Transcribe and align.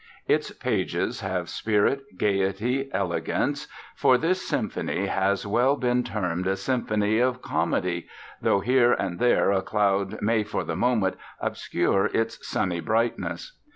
Its 0.27 0.49
pages 0.49 1.19
have 1.19 1.47
spirit, 1.47 2.17
gaiety, 2.17 2.89
elegance, 2.91 3.67
for 3.93 4.17
this 4.17 4.41
symphony 4.41 5.05
has 5.05 5.45
well 5.45 5.75
been 5.75 6.03
termed 6.03 6.47
a 6.47 6.55
symphony 6.55 7.19
of 7.19 7.43
comedy, 7.43 8.07
though 8.41 8.61
here 8.61 8.93
and 8.93 9.19
there 9.19 9.51
a 9.51 9.61
cloud 9.61 10.19
may 10.19 10.43
for 10.43 10.63
the 10.63 10.75
moment 10.75 11.17
obscure 11.39 12.07
its 12.15 12.47
sunny 12.49 12.79
brightness. 12.79 13.59